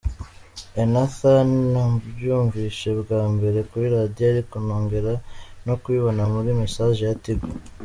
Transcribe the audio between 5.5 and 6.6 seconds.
no kubibona muri